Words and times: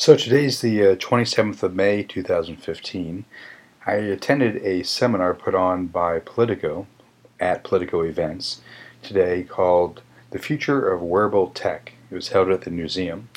So 0.00 0.14
today 0.14 0.44
is 0.44 0.60
the 0.60 0.92
uh, 0.92 0.94
27th 0.94 1.64
of 1.64 1.74
May 1.74 2.04
2015. 2.04 3.24
I 3.84 3.94
attended 3.94 4.64
a 4.64 4.84
seminar 4.84 5.34
put 5.34 5.56
on 5.56 5.88
by 5.88 6.20
Politico 6.20 6.86
at 7.40 7.64
Politico 7.64 8.02
Events 8.02 8.60
today 9.02 9.42
called 9.42 10.02
The 10.30 10.38
Future 10.38 10.88
of 10.88 11.02
Wearable 11.02 11.48
Tech. 11.48 11.94
It 12.12 12.14
was 12.14 12.28
held 12.28 12.48
at 12.50 12.60
the 12.60 12.70
museum. 12.70 13.28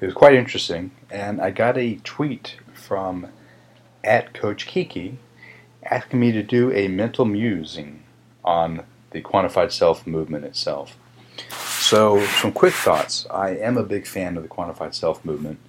It 0.00 0.06
was 0.06 0.12
quite 0.12 0.34
interesting, 0.34 0.90
and 1.08 1.40
I 1.40 1.52
got 1.52 1.78
a 1.78 2.00
tweet 2.02 2.56
from 2.74 3.28
at 4.02 4.34
Coach 4.34 4.66
Kiki 4.66 5.18
asking 5.84 6.18
me 6.18 6.32
to 6.32 6.42
do 6.42 6.72
a 6.72 6.88
mental 6.88 7.26
musing 7.26 8.02
on 8.44 8.82
the 9.12 9.22
quantified 9.22 9.70
self 9.70 10.04
movement 10.04 10.44
itself. 10.46 10.98
So, 11.48 12.26
some 12.26 12.50
quick 12.50 12.74
thoughts. 12.74 13.24
I 13.30 13.50
am 13.50 13.78
a 13.78 13.84
big 13.84 14.08
fan 14.08 14.36
of 14.36 14.42
the 14.42 14.48
quantified 14.48 14.94
self 14.94 15.24
movement. 15.24 15.60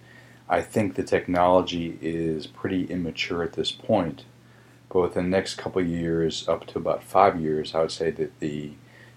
I 0.53 0.61
think 0.61 0.93
the 0.93 1.01
technology 1.01 1.97
is 1.99 2.45
pretty 2.45 2.83
immature 2.85 3.41
at 3.41 3.53
this 3.53 3.71
point. 3.71 4.25
But 4.87 5.01
within 5.01 5.23
the 5.23 5.35
next 5.35 5.55
couple 5.55 5.83
years, 5.83 6.47
up 6.47 6.67
to 6.67 6.77
about 6.77 7.03
five 7.03 7.41
years, 7.41 7.73
I 7.73 7.81
would 7.81 7.91
say 7.91 8.11
that 8.11 8.39
the 8.39 8.73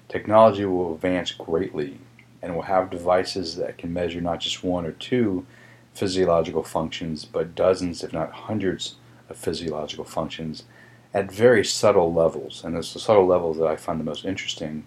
technology 0.08 0.64
will 0.64 0.94
advance 0.94 1.32
greatly 1.32 1.98
and 2.40 2.54
will 2.54 2.62
have 2.62 2.88
devices 2.88 3.56
that 3.56 3.76
can 3.76 3.92
measure 3.92 4.22
not 4.22 4.40
just 4.40 4.64
one 4.64 4.86
or 4.86 4.92
two 4.92 5.44
physiological 5.92 6.62
functions, 6.62 7.26
but 7.26 7.54
dozens, 7.54 8.02
if 8.02 8.14
not 8.14 8.32
hundreds, 8.32 8.94
of 9.28 9.36
physiological 9.36 10.06
functions 10.06 10.62
at 11.12 11.30
very 11.30 11.66
subtle 11.66 12.14
levels. 12.14 12.64
And 12.64 12.74
it's 12.78 12.94
the 12.94 12.98
subtle 12.98 13.26
levels 13.26 13.58
that 13.58 13.66
I 13.66 13.76
find 13.76 14.00
the 14.00 14.04
most 14.04 14.24
interesting 14.24 14.84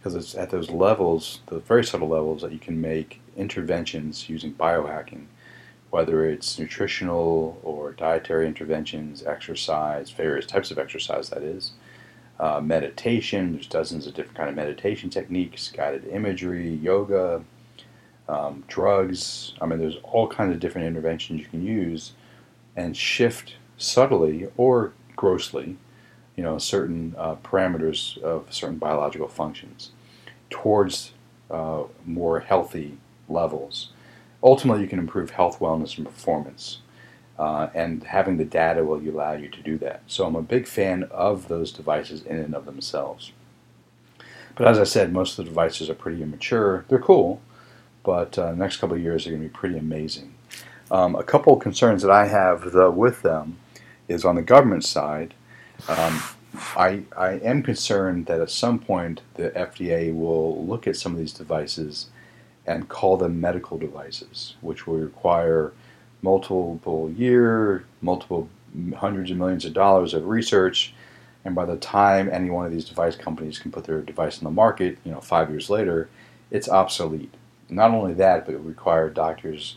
because 0.00 0.16
it's 0.16 0.34
at 0.34 0.50
those 0.50 0.68
levels, 0.68 1.42
the 1.46 1.60
very 1.60 1.84
subtle 1.84 2.08
levels, 2.08 2.42
that 2.42 2.50
you 2.50 2.58
can 2.58 2.80
make 2.80 3.20
interventions 3.36 4.28
using 4.28 4.52
biohacking 4.52 5.26
whether 5.92 6.24
it's 6.26 6.58
nutritional 6.58 7.60
or 7.62 7.92
dietary 7.92 8.46
interventions, 8.46 9.22
exercise, 9.24 10.10
various 10.10 10.46
types 10.46 10.70
of 10.70 10.78
exercise 10.78 11.28
that 11.28 11.42
is, 11.42 11.72
uh, 12.40 12.62
meditation. 12.62 13.52
There's 13.52 13.66
dozens 13.66 14.06
of 14.06 14.14
different 14.14 14.38
kind 14.38 14.48
of 14.48 14.56
meditation 14.56 15.10
techniques, 15.10 15.68
guided 15.68 16.08
imagery, 16.08 16.70
yoga, 16.70 17.44
um, 18.26 18.64
drugs. 18.68 19.52
I 19.60 19.66
mean, 19.66 19.80
there's 19.80 19.98
all 20.02 20.26
kinds 20.28 20.54
of 20.54 20.60
different 20.60 20.86
interventions 20.86 21.40
you 21.40 21.46
can 21.46 21.62
use 21.62 22.12
and 22.74 22.96
shift 22.96 23.56
subtly 23.76 24.48
or 24.56 24.94
grossly, 25.14 25.76
you 26.36 26.42
know, 26.42 26.56
certain 26.56 27.14
uh, 27.18 27.34
parameters 27.34 28.16
of 28.22 28.46
certain 28.50 28.78
biological 28.78 29.28
functions 29.28 29.90
towards 30.48 31.12
uh, 31.50 31.82
more 32.06 32.40
healthy 32.40 32.96
levels 33.28 33.90
ultimately 34.42 34.82
you 34.82 34.88
can 34.88 34.98
improve 34.98 35.30
health, 35.30 35.58
wellness, 35.60 35.96
and 35.96 36.06
performance. 36.06 36.78
Uh, 37.38 37.70
and 37.74 38.04
having 38.04 38.36
the 38.36 38.44
data 38.44 38.84
will 38.84 39.00
allow 39.00 39.32
you 39.32 39.48
to 39.48 39.62
do 39.62 39.78
that. 39.78 40.02
So 40.06 40.26
I'm 40.26 40.36
a 40.36 40.42
big 40.42 40.66
fan 40.66 41.04
of 41.04 41.48
those 41.48 41.72
devices 41.72 42.22
in 42.22 42.36
and 42.36 42.54
of 42.54 42.66
themselves. 42.66 43.32
But 44.54 44.68
as 44.68 44.78
I 44.78 44.84
said, 44.84 45.12
most 45.12 45.38
of 45.38 45.44
the 45.44 45.50
devices 45.50 45.88
are 45.88 45.94
pretty 45.94 46.22
immature. 46.22 46.84
They're 46.88 46.98
cool, 46.98 47.40
but 48.04 48.38
uh, 48.38 48.50
the 48.50 48.56
next 48.56 48.76
couple 48.76 48.96
of 48.96 49.02
years 49.02 49.26
are 49.26 49.30
going 49.30 49.42
to 49.42 49.48
be 49.48 49.52
pretty 49.52 49.78
amazing. 49.78 50.34
Um, 50.90 51.16
a 51.16 51.24
couple 51.24 51.54
of 51.54 51.60
concerns 51.60 52.02
that 52.02 52.10
I 52.10 52.26
have 52.26 52.74
with 52.94 53.22
them 53.22 53.58
is 54.08 54.24
on 54.24 54.34
the 54.34 54.42
government 54.42 54.84
side. 54.84 55.34
Um, 55.88 56.22
I, 56.76 57.04
I 57.16 57.30
am 57.38 57.62
concerned 57.62 58.26
that 58.26 58.40
at 58.40 58.50
some 58.50 58.78
point 58.78 59.22
the 59.34 59.50
FDA 59.50 60.14
will 60.14 60.64
look 60.66 60.86
at 60.86 60.96
some 60.96 61.12
of 61.12 61.18
these 61.18 61.32
devices 61.32 62.08
and 62.66 62.88
call 62.88 63.16
them 63.16 63.40
medical 63.40 63.78
devices, 63.78 64.54
which 64.60 64.86
will 64.86 64.96
require 64.96 65.72
multiple 66.22 67.10
year, 67.16 67.84
multiple 68.00 68.48
hundreds 68.96 69.30
of 69.30 69.36
millions 69.36 69.64
of 69.64 69.72
dollars 69.72 70.14
of 70.14 70.26
research. 70.26 70.94
And 71.44 71.54
by 71.54 71.64
the 71.64 71.76
time 71.76 72.30
any 72.30 72.50
one 72.50 72.64
of 72.64 72.70
these 72.70 72.84
device 72.84 73.16
companies 73.16 73.58
can 73.58 73.72
put 73.72 73.84
their 73.84 74.00
device 74.00 74.38
on 74.38 74.44
the 74.44 74.50
market, 74.50 74.98
you 75.04 75.10
know, 75.10 75.20
five 75.20 75.50
years 75.50 75.68
later, 75.68 76.08
it's 76.50 76.68
obsolete. 76.68 77.34
Not 77.68 77.90
only 77.90 78.14
that, 78.14 78.46
but 78.46 78.54
it 78.54 78.58
require 78.58 79.10
doctors' 79.10 79.76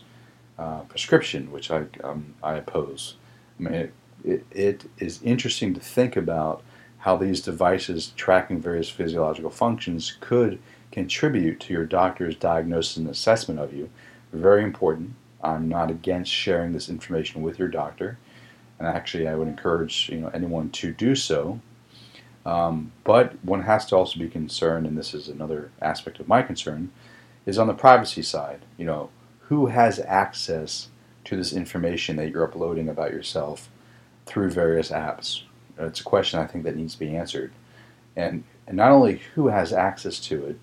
uh, 0.58 0.80
prescription, 0.80 1.50
which 1.50 1.70
I 1.70 1.86
um, 2.04 2.34
I 2.42 2.54
oppose. 2.54 3.16
I 3.58 3.62
mean, 3.62 3.74
it, 3.74 3.94
it, 4.24 4.46
it 4.50 4.90
is 4.98 5.22
interesting 5.22 5.74
to 5.74 5.80
think 5.80 6.16
about 6.16 6.62
how 6.98 7.16
these 7.16 7.40
devices 7.40 8.12
tracking 8.16 8.60
various 8.60 8.90
physiological 8.90 9.50
functions 9.50 10.16
could 10.20 10.58
contribute 10.96 11.60
to 11.60 11.74
your 11.74 11.84
doctor's 11.84 12.34
diagnosis 12.34 12.96
and 12.96 13.06
assessment 13.06 13.60
of 13.60 13.74
you. 13.74 13.90
Very 14.32 14.64
important. 14.64 15.12
I'm 15.42 15.68
not 15.68 15.90
against 15.90 16.32
sharing 16.32 16.72
this 16.72 16.88
information 16.88 17.42
with 17.42 17.58
your 17.58 17.68
doctor, 17.68 18.16
and 18.78 18.88
actually, 18.88 19.28
I 19.28 19.34
would 19.34 19.46
encourage 19.46 20.08
you 20.08 20.22
know 20.22 20.30
anyone 20.32 20.70
to 20.70 20.92
do 20.92 21.14
so. 21.14 21.60
Um, 22.46 22.92
but 23.04 23.44
one 23.44 23.64
has 23.64 23.84
to 23.86 23.96
also 23.96 24.18
be 24.18 24.30
concerned, 24.30 24.86
and 24.86 24.96
this 24.96 25.12
is 25.12 25.28
another 25.28 25.70
aspect 25.82 26.18
of 26.18 26.28
my 26.28 26.40
concern, 26.40 26.90
is 27.44 27.58
on 27.58 27.66
the 27.66 27.74
privacy 27.74 28.22
side. 28.22 28.62
You 28.78 28.86
know, 28.86 29.10
who 29.48 29.66
has 29.66 29.98
access 29.98 30.88
to 31.26 31.36
this 31.36 31.52
information 31.52 32.16
that 32.16 32.30
you're 32.30 32.44
uploading 32.44 32.88
about 32.88 33.12
yourself 33.12 33.68
through 34.24 34.48
various 34.48 34.90
apps? 34.90 35.42
It's 35.78 36.00
a 36.00 36.04
question 36.04 36.40
I 36.40 36.46
think 36.46 36.64
that 36.64 36.74
needs 36.74 36.94
to 36.94 37.00
be 37.00 37.14
answered, 37.14 37.52
and 38.16 38.44
and 38.66 38.78
not 38.78 38.92
only 38.92 39.20
who 39.34 39.48
has 39.48 39.74
access 39.74 40.18
to 40.20 40.46
it, 40.46 40.58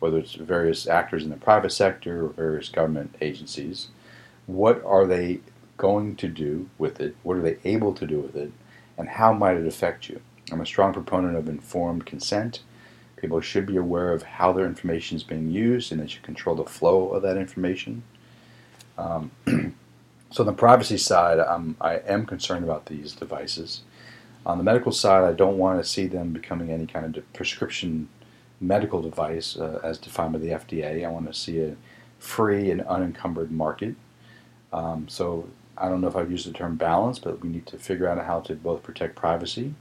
whether 0.00 0.18
it's 0.18 0.34
various 0.34 0.86
actors 0.86 1.24
in 1.24 1.30
the 1.30 1.36
private 1.36 1.70
sector 1.70 2.26
or 2.26 2.28
various 2.30 2.68
government 2.68 3.14
agencies, 3.20 3.88
what 4.46 4.84
are 4.84 5.06
they 5.06 5.40
going 5.76 6.16
to 6.16 6.28
do 6.28 6.68
with 6.78 7.00
it? 7.00 7.16
What 7.22 7.36
are 7.36 7.42
they 7.42 7.58
able 7.64 7.94
to 7.94 8.06
do 8.06 8.20
with 8.20 8.36
it? 8.36 8.52
And 8.96 9.08
how 9.08 9.32
might 9.32 9.56
it 9.56 9.66
affect 9.66 10.08
you? 10.08 10.20
I'm 10.52 10.60
a 10.60 10.66
strong 10.66 10.92
proponent 10.92 11.36
of 11.36 11.48
informed 11.48 12.06
consent. 12.06 12.60
People 13.16 13.40
should 13.40 13.66
be 13.66 13.76
aware 13.76 14.12
of 14.12 14.22
how 14.22 14.52
their 14.52 14.66
information 14.66 15.16
is 15.16 15.22
being 15.22 15.50
used 15.50 15.90
and 15.90 16.00
they 16.00 16.06
should 16.06 16.22
control 16.22 16.54
the 16.54 16.64
flow 16.64 17.08
of 17.10 17.22
that 17.22 17.36
information. 17.36 18.02
Um, 18.98 19.30
so, 20.30 20.42
on 20.42 20.46
the 20.46 20.52
privacy 20.52 20.98
side, 20.98 21.38
I'm, 21.38 21.76
I 21.80 21.96
am 21.96 22.26
concerned 22.26 22.64
about 22.64 22.86
these 22.86 23.12
devices. 23.12 23.82
On 24.46 24.58
the 24.58 24.64
medical 24.64 24.92
side, 24.92 25.24
I 25.24 25.32
don't 25.32 25.56
want 25.56 25.82
to 25.82 25.88
see 25.88 26.06
them 26.06 26.32
becoming 26.32 26.70
any 26.70 26.86
kind 26.86 27.16
of 27.16 27.32
prescription 27.32 28.08
medical 28.66 29.02
device 29.02 29.56
uh, 29.56 29.80
as 29.82 29.98
defined 29.98 30.32
by 30.32 30.38
the 30.38 30.48
FDA. 30.48 31.04
I 31.04 31.10
want 31.10 31.26
to 31.26 31.34
see 31.34 31.60
a 31.60 31.76
free 32.18 32.70
and 32.70 32.80
unencumbered 32.82 33.50
market. 33.50 33.94
Um, 34.72 35.08
so 35.08 35.48
I 35.76 35.88
don't 35.88 36.00
know 36.00 36.08
if 36.08 36.16
I've 36.16 36.30
used 36.30 36.48
the 36.48 36.52
term 36.52 36.76
balance, 36.76 37.18
but 37.18 37.40
we 37.40 37.48
need 37.48 37.66
to 37.66 37.78
figure 37.78 38.08
out 38.08 38.24
how 38.24 38.40
to 38.40 38.54
both 38.54 38.82
protect 38.82 39.16
privacy, 39.16 39.74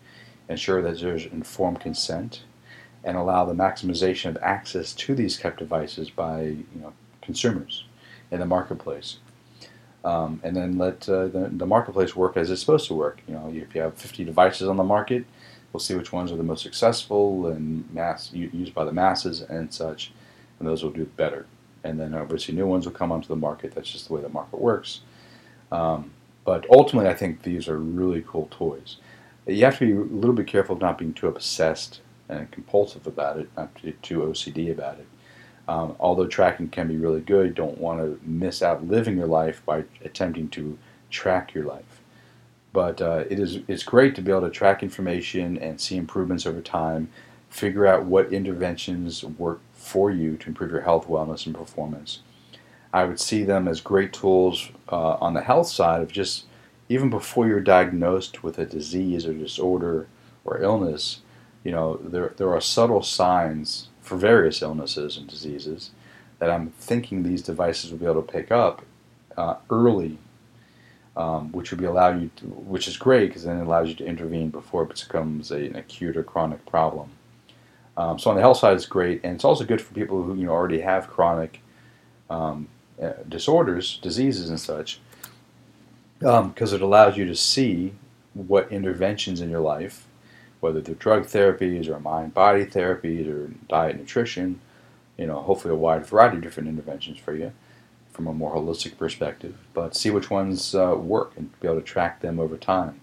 ensure 0.49 0.81
that 0.81 0.99
there's 0.99 1.25
informed 1.25 1.79
consent, 1.79 2.43
and 3.03 3.17
allow 3.17 3.45
the 3.45 3.53
maximization 3.53 4.29
of 4.29 4.37
access 4.41 4.93
to 4.93 5.15
these 5.15 5.37
kept 5.37 5.59
devices 5.59 6.09
by 6.09 6.41
you 6.41 6.65
know, 6.75 6.93
consumers 7.21 7.85
in 8.31 8.39
the 8.39 8.45
marketplace. 8.45 9.17
Um, 10.03 10.41
and 10.43 10.55
then 10.55 10.77
let 10.77 11.07
uh, 11.07 11.27
the, 11.27 11.49
the 11.51 11.65
marketplace 11.65 12.15
work 12.15 12.35
as 12.35 12.51
it's 12.51 12.59
supposed 12.59 12.87
to 12.87 12.93
work. 12.93 13.21
You 13.27 13.35
know, 13.35 13.53
if 13.53 13.73
you 13.73 13.81
have 13.81 13.95
50 13.95 14.25
devices 14.25 14.67
on 14.67 14.75
the 14.75 14.83
market, 14.83 15.25
We'll 15.73 15.79
see 15.79 15.95
which 15.95 16.13
ones 16.13 16.31
are 16.31 16.37
the 16.37 16.43
most 16.43 16.61
successful 16.61 17.47
and 17.47 17.91
mass 17.91 18.31
used 18.31 18.75
by 18.75 18.85
the 18.85 18.93
masses 18.93 19.41
and 19.41 19.73
such, 19.73 20.11
and 20.59 20.67
those 20.67 20.83
will 20.83 20.91
do 20.91 21.05
better. 21.05 21.47
And 21.83 21.99
then 21.99 22.13
obviously 22.13 22.53
new 22.53 22.67
ones 22.67 22.85
will 22.85 22.93
come 22.93 23.11
onto 23.11 23.27
the 23.27 23.35
market. 23.35 23.73
That's 23.73 23.91
just 23.91 24.07
the 24.07 24.13
way 24.13 24.21
the 24.21 24.29
market 24.29 24.61
works. 24.61 25.01
Um, 25.71 26.11
but 26.45 26.65
ultimately, 26.69 27.09
I 27.09 27.15
think 27.15 27.41
these 27.41 27.67
are 27.67 27.77
really 27.77 28.23
cool 28.27 28.47
toys. 28.51 28.97
You 29.47 29.65
have 29.65 29.79
to 29.79 29.85
be 29.85 29.91
a 29.93 30.15
little 30.15 30.35
bit 30.35 30.47
careful 30.47 30.75
of 30.75 30.81
not 30.81 30.99
being 30.99 31.13
too 31.13 31.27
obsessed 31.27 32.01
and 32.29 32.51
compulsive 32.51 33.07
about 33.07 33.37
it, 33.37 33.49
not 33.57 33.75
too 34.01 34.19
OCD 34.19 34.71
about 34.71 34.99
it. 34.99 35.07
Um, 35.67 35.95
although 35.99 36.27
tracking 36.27 36.69
can 36.69 36.87
be 36.87 36.97
really 36.97 37.21
good, 37.21 37.55
don't 37.55 37.77
want 37.77 37.99
to 37.99 38.19
miss 38.23 38.61
out 38.61 38.87
living 38.87 39.17
your 39.17 39.27
life 39.27 39.63
by 39.65 39.85
attempting 40.03 40.49
to 40.49 40.77
track 41.09 41.53
your 41.53 41.65
life. 41.65 42.01
But 42.73 43.01
uh, 43.01 43.23
it 43.29 43.39
is 43.39 43.59
it's 43.67 43.83
great 43.83 44.15
to 44.15 44.21
be 44.21 44.31
able 44.31 44.41
to 44.41 44.49
track 44.49 44.83
information 44.83 45.57
and 45.57 45.79
see 45.79 45.95
improvements 45.95 46.45
over 46.45 46.59
time, 46.59 47.09
figure 47.49 47.85
out 47.85 48.05
what 48.05 48.33
interventions 48.33 49.23
work 49.23 49.61
for 49.73 50.09
you 50.09 50.37
to 50.37 50.47
improve 50.47 50.71
your 50.71 50.81
health, 50.81 51.07
wellness, 51.07 51.45
and 51.45 51.55
performance. 51.55 52.19
I 52.91 53.05
would 53.05 53.19
see 53.19 53.43
them 53.43 53.67
as 53.67 53.79
great 53.79 54.11
tools 54.11 54.69
uh, 54.91 55.13
on 55.21 55.33
the 55.33 55.41
health 55.41 55.67
side 55.67 56.01
of 56.01 56.11
just 56.11 56.45
even 56.89 57.09
before 57.09 57.47
you're 57.47 57.59
diagnosed 57.59 58.43
with 58.43 58.57
a 58.59 58.65
disease 58.65 59.25
or 59.25 59.33
disorder 59.33 60.07
or 60.43 60.61
illness. 60.61 61.21
You 61.63 61.71
know, 61.71 61.97
there 61.97 62.33
there 62.37 62.51
are 62.51 62.61
subtle 62.61 63.03
signs 63.03 63.89
for 64.01 64.17
various 64.17 64.61
illnesses 64.61 65.15
and 65.15 65.27
diseases 65.27 65.91
that 66.39 66.49
I'm 66.49 66.71
thinking 66.71 67.23
these 67.23 67.41
devices 67.41 67.91
will 67.91 67.99
be 67.99 68.05
able 68.05 68.21
to 68.21 68.31
pick 68.31 68.51
up 68.51 68.83
uh, 69.37 69.55
early 69.69 70.17
um, 71.15 71.51
which 71.51 71.71
would 71.71 71.79
be 71.79 71.85
allow 71.85 72.09
you 72.09 72.29
to, 72.37 72.45
which 72.45 72.87
is 72.87 72.97
great 72.97 73.27
because 73.27 73.43
then 73.43 73.59
it 73.59 73.63
allows 73.63 73.89
you 73.89 73.95
to 73.95 74.05
intervene 74.05 74.49
before 74.49 74.83
it 74.83 74.89
becomes 74.89 75.51
a, 75.51 75.65
an 75.65 75.75
acute 75.75 76.17
or 76.17 76.23
chronic 76.23 76.65
problem. 76.65 77.09
Um, 77.95 78.17
so 78.17 78.31
on 78.31 78.35
the 78.35 78.41
health 78.41 78.57
side, 78.57 78.75
it's 78.75 78.87
great, 78.87 79.21
and 79.23 79.35
it's 79.35 79.43
also 79.43 79.63
good 79.63 79.81
for 79.81 79.93
people 79.93 80.23
who 80.23 80.35
you 80.35 80.45
know 80.45 80.51
already 80.51 80.81
have 80.81 81.09
chronic 81.09 81.61
um, 82.29 82.67
uh, 83.01 83.13
disorders, 83.29 83.99
diseases, 84.01 84.49
and 84.49 84.59
such, 84.59 84.99
because 86.17 86.73
um, 86.73 86.75
it 86.75 86.81
allows 86.81 87.17
you 87.17 87.25
to 87.25 87.35
see 87.35 87.93
what 88.33 88.71
interventions 88.71 89.41
in 89.41 89.49
your 89.51 89.59
life, 89.59 90.07
whether 90.59 90.81
they're 90.81 90.95
drug 90.95 91.25
therapies 91.25 91.87
or 91.87 91.99
mind-body 91.99 92.65
therapies 92.65 93.29
or 93.29 93.53
diet, 93.69 93.95
nutrition, 93.95 94.59
you 95.17 95.27
know, 95.27 95.39
hopefully 95.41 95.71
a 95.71 95.77
wide 95.77 96.03
variety 96.03 96.37
of 96.37 96.43
different 96.43 96.69
interventions 96.69 97.19
for 97.19 97.35
you 97.35 97.53
from 98.13 98.27
a 98.27 98.33
more 98.33 98.55
holistic 98.55 98.97
perspective, 98.97 99.57
but 99.73 99.95
see 99.95 100.11
which 100.11 100.29
ones 100.29 100.75
uh, 100.75 100.95
work 100.95 101.33
and 101.35 101.59
be 101.59 101.67
able 101.67 101.79
to 101.79 101.85
track 101.85 102.21
them 102.21 102.39
over 102.39 102.55
time. 102.55 103.01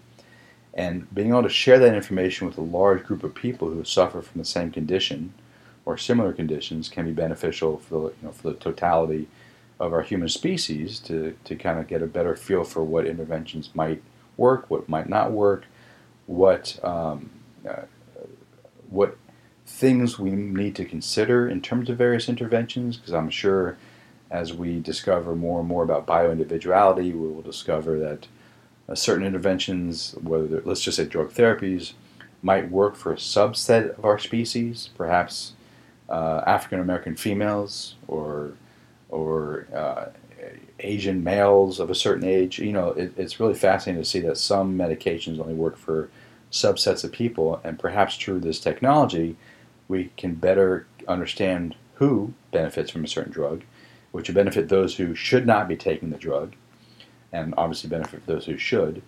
And 0.73 1.13
being 1.13 1.29
able 1.29 1.43
to 1.43 1.49
share 1.49 1.77
that 1.79 1.93
information 1.93 2.47
with 2.47 2.57
a 2.57 2.61
large 2.61 3.03
group 3.03 3.23
of 3.23 3.35
people 3.35 3.69
who 3.69 3.83
suffer 3.83 4.21
from 4.21 4.39
the 4.39 4.45
same 4.45 4.71
condition 4.71 5.33
or 5.85 5.97
similar 5.97 6.31
conditions 6.31 6.87
can 6.87 7.05
be 7.05 7.11
beneficial 7.11 7.77
for 7.77 7.95
the, 7.95 8.07
you 8.07 8.23
know, 8.23 8.31
for 8.31 8.51
the 8.51 8.55
totality 8.55 9.27
of 9.81 9.91
our 9.91 10.01
human 10.01 10.29
species 10.29 10.99
to, 10.99 11.35
to 11.43 11.55
kind 11.55 11.79
of 11.79 11.87
get 11.87 12.01
a 12.01 12.07
better 12.07 12.35
feel 12.35 12.63
for 12.63 12.83
what 12.83 13.05
interventions 13.05 13.69
might 13.73 14.01
work, 14.37 14.69
what 14.69 14.87
might 14.87 15.09
not 15.09 15.31
work, 15.31 15.65
what 16.27 16.79
um, 16.83 17.29
uh, 17.67 17.81
what 18.89 19.17
things 19.65 20.19
we 20.19 20.31
need 20.31 20.75
to 20.75 20.85
consider 20.85 21.47
in 21.47 21.61
terms 21.61 21.89
of 21.89 21.97
various 21.97 22.29
interventions. 22.29 22.97
Because 22.97 23.13
I'm 23.13 23.29
sure 23.29 23.77
as 24.31 24.53
we 24.53 24.79
discover 24.79 25.35
more 25.35 25.59
and 25.59 25.67
more 25.67 25.83
about 25.83 26.07
bioindividuality, 26.07 27.13
we 27.13 27.27
will 27.27 27.41
discover 27.41 27.99
that 27.99 28.27
uh, 28.87 28.95
certain 28.95 29.25
interventions, 29.25 30.15
whether 30.21 30.61
let's 30.65 30.81
just 30.81 30.97
say 30.97 31.05
drug 31.05 31.31
therapies, 31.31 31.93
might 32.41 32.71
work 32.71 32.95
for 32.95 33.11
a 33.11 33.17
subset 33.17 33.95
of 33.97 34.05
our 34.05 34.17
species, 34.17 34.89
perhaps 34.97 35.53
uh, 36.09 36.41
African 36.47 36.79
American 36.79 37.15
females 37.15 37.95
or 38.07 38.53
or 39.09 39.67
uh, 39.75 40.05
Asian 40.79 41.23
males 41.23 41.79
of 41.79 41.89
a 41.89 41.95
certain 41.95 42.23
age. 42.23 42.57
You 42.57 42.71
know, 42.71 42.89
it, 42.89 43.13
it's 43.17 43.39
really 43.39 43.53
fascinating 43.53 44.01
to 44.01 44.09
see 44.09 44.21
that 44.21 44.37
some 44.37 44.77
medications 44.77 45.39
only 45.39 45.53
work 45.53 45.77
for 45.77 46.09
subsets 46.51 47.03
of 47.03 47.11
people, 47.11 47.61
and 47.63 47.77
perhaps 47.77 48.17
through 48.17 48.39
this 48.39 48.59
technology, 48.59 49.35
we 49.87 50.11
can 50.17 50.35
better 50.35 50.87
understand 51.07 51.75
who 51.95 52.33
benefits 52.51 52.91
from 52.91 53.03
a 53.03 53.07
certain 53.07 53.31
drug, 53.31 53.63
which 54.11 54.27
would 54.27 54.35
benefit 54.35 54.69
those 54.69 54.97
who 54.97 55.15
should 55.15 55.45
not 55.45 55.67
be 55.67 55.75
taking 55.75 56.09
the 56.09 56.17
drug, 56.17 56.55
and 57.31 57.53
obviously 57.57 57.89
benefit 57.89 58.25
those 58.25 58.45
who 58.45 58.57
should, 58.57 59.01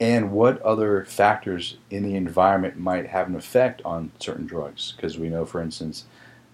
and 0.00 0.32
what 0.32 0.60
other 0.62 1.04
factors 1.04 1.76
in 1.90 2.02
the 2.02 2.16
environment 2.16 2.76
might 2.76 3.06
have 3.06 3.28
an 3.28 3.36
effect 3.36 3.80
on 3.84 4.10
certain 4.18 4.46
drugs. 4.46 4.94
Because 4.96 5.18
we 5.18 5.28
know, 5.28 5.44
for 5.44 5.62
instance, 5.62 6.06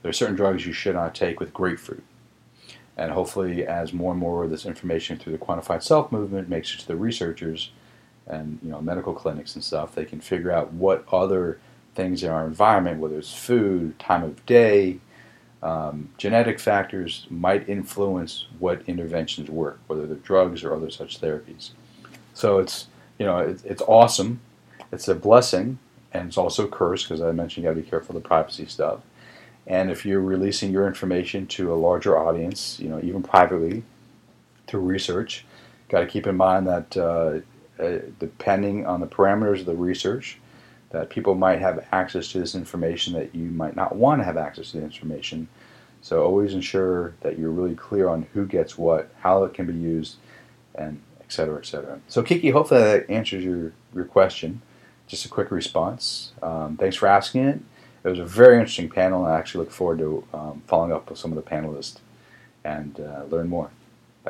there 0.02 0.10
are 0.10 0.12
certain 0.12 0.36
drugs 0.36 0.66
you 0.66 0.72
should 0.72 0.94
not 0.94 1.14
take 1.14 1.40
with 1.40 1.54
grapefruit. 1.54 2.04
And 2.96 3.12
hopefully, 3.12 3.66
as 3.66 3.92
more 3.92 4.12
and 4.12 4.20
more 4.20 4.44
of 4.44 4.50
this 4.50 4.66
information 4.66 5.18
through 5.18 5.32
the 5.32 5.38
quantified 5.38 5.82
self 5.82 6.10
movement 6.12 6.48
makes 6.48 6.74
it 6.74 6.80
to 6.80 6.86
the 6.86 6.96
researchers 6.96 7.70
and 8.26 8.58
you 8.62 8.70
know 8.70 8.82
medical 8.82 9.14
clinics 9.14 9.54
and 9.54 9.64
stuff, 9.64 9.94
they 9.94 10.04
can 10.04 10.20
figure 10.20 10.50
out 10.50 10.72
what 10.72 11.04
other 11.12 11.58
things 11.94 12.22
in 12.22 12.30
our 12.30 12.46
environment, 12.46 13.00
whether 13.00 13.18
it's 13.18 13.32
food, 13.32 13.98
time 13.98 14.22
of 14.22 14.44
day, 14.46 14.98
um, 15.62 16.10
genetic 16.18 16.60
factors, 16.60 17.26
might 17.30 17.68
influence 17.68 18.46
what 18.58 18.82
interventions 18.86 19.50
work, 19.50 19.80
whether 19.86 20.06
they're 20.06 20.16
drugs 20.16 20.62
or 20.62 20.74
other 20.74 20.90
such 20.90 21.20
therapies. 21.20 21.70
So 22.34 22.58
it's 22.58 22.86
you 23.18 23.26
know 23.26 23.38
it, 23.38 23.60
it's 23.64 23.82
awesome, 23.82 24.40
it's 24.92 25.08
a 25.08 25.14
blessing, 25.14 25.78
and 26.12 26.28
it's 26.28 26.38
also 26.38 26.66
a 26.66 26.68
curse 26.68 27.02
because 27.02 27.20
I 27.20 27.32
mentioned 27.32 27.64
you 27.64 27.70
got 27.70 27.76
to 27.76 27.82
be 27.82 27.88
careful 27.88 28.16
of 28.16 28.22
the 28.22 28.28
privacy 28.28 28.66
stuff. 28.66 29.00
And 29.66 29.90
if 29.90 30.06
you're 30.06 30.20
releasing 30.20 30.72
your 30.72 30.86
information 30.86 31.46
to 31.48 31.72
a 31.72 31.76
larger 31.76 32.16
audience, 32.16 32.80
you 32.80 32.88
know, 32.88 33.00
even 33.02 33.22
privately 33.22 33.82
through 34.66 34.80
research, 34.80 35.44
got 35.90 36.00
to 36.00 36.06
keep 36.06 36.26
in 36.26 36.36
mind 36.36 36.66
that 36.66 36.96
uh, 36.96 37.40
uh, 37.82 37.98
depending 38.18 38.86
on 38.86 39.00
the 39.00 39.06
parameters 39.06 39.60
of 39.60 39.66
the 39.66 39.74
research, 39.74 40.38
that 40.90 41.10
people 41.10 41.34
might 41.34 41.60
have 41.60 41.86
access 41.92 42.28
to 42.32 42.38
this 42.38 42.54
information 42.54 43.12
that 43.14 43.34
you 43.34 43.50
might 43.50 43.76
not 43.76 43.96
want 43.96 44.20
to 44.20 44.24
have 44.24 44.36
access 44.36 44.70
to 44.70 44.78
the 44.78 44.82
information. 44.82 45.48
So 46.00 46.22
always 46.22 46.54
ensure 46.54 47.14
that 47.20 47.38
you're 47.38 47.50
really 47.50 47.74
clear 47.74 48.08
on 48.08 48.26
who 48.32 48.46
gets 48.46 48.78
what, 48.78 49.10
how 49.20 49.44
it 49.44 49.52
can 49.54 49.66
be 49.66 49.74
used, 49.74 50.16
and 50.74 51.00
et 51.20 51.32
cetera, 51.32 51.58
et 51.58 51.66
cetera. 51.66 52.00
So 52.08 52.22
Kiki, 52.22 52.50
hopefully 52.50 52.80
that 52.80 53.10
answers 53.10 53.44
your, 53.44 53.72
your 53.94 54.04
question. 54.04 54.62
Just 55.06 55.24
a 55.24 55.28
quick 55.28 55.50
response. 55.50 56.32
Um, 56.42 56.76
thanks 56.76 56.96
for 56.96 57.06
asking 57.06 57.44
it 57.44 57.60
it 58.04 58.08
was 58.08 58.18
a 58.18 58.24
very 58.24 58.58
interesting 58.58 58.88
panel, 58.88 59.24
and 59.24 59.32
I 59.32 59.38
actually 59.38 59.64
look 59.64 59.72
forward 59.72 59.98
to 59.98 60.24
um, 60.32 60.62
following 60.66 60.92
up 60.92 61.10
with 61.10 61.18
some 61.18 61.32
of 61.32 61.36
the 61.36 61.48
panelists 61.48 61.98
and 62.64 62.98
uh, 63.00 63.24
learn 63.24 63.48
more. 63.48 63.70